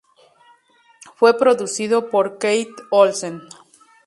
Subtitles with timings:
[1.15, 3.43] Fue producido por Keith Olsen.